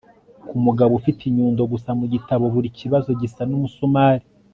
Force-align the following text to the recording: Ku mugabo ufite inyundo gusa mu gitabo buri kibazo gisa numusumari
Ku 0.47 0.55
mugabo 0.65 0.91
ufite 0.99 1.21
inyundo 1.25 1.61
gusa 1.71 1.89
mu 1.99 2.05
gitabo 2.13 2.45
buri 2.53 2.69
kibazo 2.79 3.09
gisa 3.21 3.41
numusumari 3.49 4.25